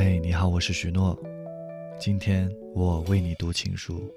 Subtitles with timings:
[0.00, 1.18] 嘿，你好，我是许诺。
[1.98, 4.08] 今天我为你读情书。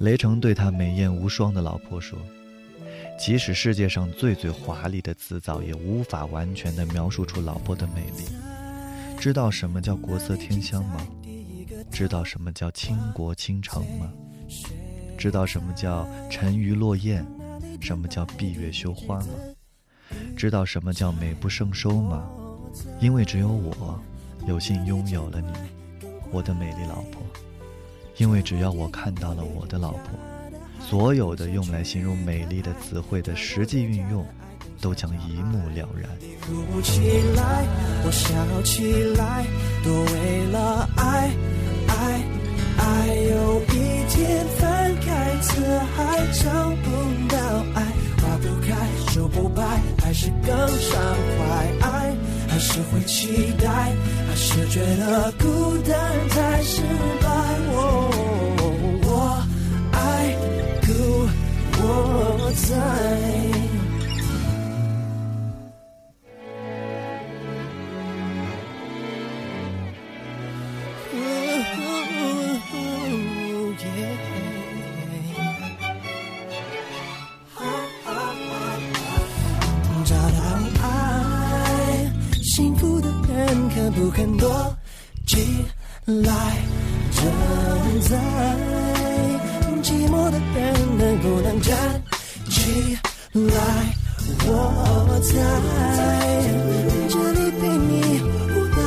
[0.00, 2.18] 雷成对他美艳无双的老婆说
[3.18, 8.26] ：“即使世界上最最华丽的词藻，也无法完全的描述出老婆的美丽。
[9.18, 11.00] 知道什么叫国色天香吗？
[11.90, 14.12] 知道什么叫倾国倾城吗？
[15.16, 17.24] 知道什么叫沉鱼落雁？
[17.80, 19.28] 什么叫闭月羞花吗？
[20.36, 22.30] 知道什么叫美不胜收吗？
[23.00, 23.98] 因为只有我
[24.48, 25.52] 有幸拥有了你，
[26.32, 27.22] 我的美丽老婆。”
[28.16, 30.10] 因为只要我看到了我的老婆，
[30.80, 34.26] 所有的用来形容美丽的词汇的实际运用，
[34.80, 36.10] 都将一目了然。
[36.40, 36.98] 哭起
[37.36, 37.64] 来，
[38.04, 39.46] 我笑起来，
[39.84, 41.30] 都为了爱，
[41.86, 42.20] 爱，
[42.78, 43.14] 爱。
[43.30, 46.50] 有一天翻开词海，找
[46.82, 46.90] 不
[47.28, 47.38] 到
[47.76, 47.86] 爱，
[48.20, 48.74] 花不开，
[49.12, 49.62] 树不白，
[50.02, 50.57] 还是更。
[52.90, 53.68] 会期待，
[54.28, 55.96] 还是觉得孤单
[56.30, 56.82] 太失
[57.22, 58.07] 败。
[83.98, 84.48] 不肯躲
[85.26, 85.64] 起
[86.06, 86.22] 来？
[87.10, 87.24] 正
[88.02, 88.16] 在
[89.82, 91.76] 寂寞的人能不能站？
[92.48, 92.96] 起
[93.34, 93.58] 来，
[94.46, 95.34] 我在
[97.08, 98.22] 这里陪你
[98.54, 98.78] 无奈。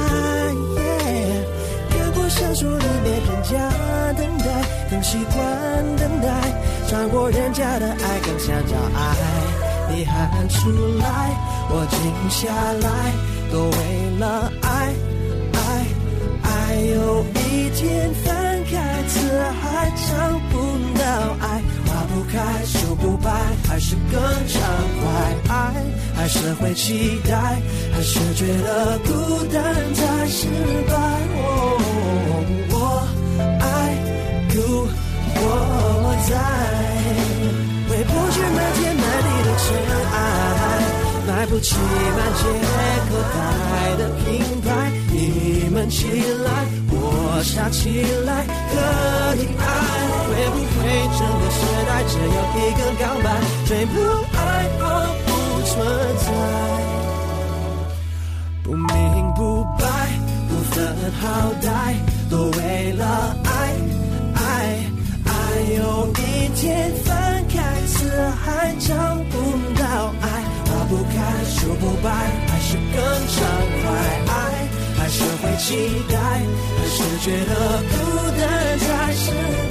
[1.90, 3.53] 看过小说里面人家
[4.14, 4.46] 等待，
[4.90, 5.36] 更习惯
[5.98, 6.25] 等待，
[6.88, 9.00] 尝过人家的爱，更想找爱。
[9.94, 11.36] 你喊出来，
[11.70, 12.48] 我静下
[12.80, 12.90] 来，
[13.52, 13.75] 都为
[14.17, 14.94] 了爱，
[15.53, 15.85] 爱，
[16.44, 16.49] 爱。
[16.95, 19.19] 有一天翻开词
[19.61, 20.09] 海，找
[20.49, 20.53] 不
[20.97, 21.03] 到
[21.41, 21.61] 爱。
[21.85, 23.29] 花不开，树不白，
[23.67, 24.61] 还是更畅
[25.01, 25.06] 快？
[25.53, 25.53] 爱
[26.16, 27.61] 还是会期待，
[27.94, 29.09] 还是觉得孤
[29.51, 29.61] 单
[29.95, 30.47] 太失
[30.88, 30.94] 败？
[32.73, 32.75] 我
[33.59, 33.63] 爱
[34.53, 34.56] 故
[35.35, 35.40] 我
[36.29, 36.31] 在，
[37.90, 39.94] 回不去那天满地的尘埃，
[41.41, 41.81] 买不起满
[42.38, 42.44] 街
[43.09, 44.69] 口袋的品牌。
[45.09, 45.18] 你
[45.74, 46.06] 们起
[46.46, 47.90] 来，我傻起
[48.28, 48.78] 来，可
[49.41, 49.66] 以爱，
[50.28, 50.85] 会不会
[51.18, 53.25] 整个时代只有一个告白，
[53.66, 53.97] 追不
[54.38, 54.40] 爱
[54.78, 54.85] 或
[55.25, 55.29] 不
[55.66, 55.74] 存
[56.19, 56.29] 在，
[58.62, 58.94] 不明
[59.34, 59.84] 不白，
[60.47, 60.78] 不分
[61.19, 61.25] 好
[61.59, 61.66] 歹，
[62.29, 63.50] 都为了爱，
[64.35, 64.78] 爱，
[65.25, 65.31] 爱，
[65.75, 65.81] 有
[66.19, 66.22] 一
[66.56, 68.94] 天翻开四海，找
[69.31, 69.41] 不，
[71.01, 71.13] 不开
[71.59, 72.12] 就不败，
[72.47, 73.41] 还是更畅
[73.81, 73.89] 快。
[74.28, 74.31] 爱
[74.95, 75.66] 还是会期
[76.07, 77.51] 待，还是觉得
[77.89, 77.95] 孤
[78.39, 79.71] 单才是。